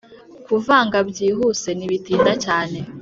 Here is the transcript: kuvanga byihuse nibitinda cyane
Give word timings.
kuvanga 0.45 0.97
byihuse 1.09 1.69
nibitinda 1.77 2.31
cyane 2.45 2.79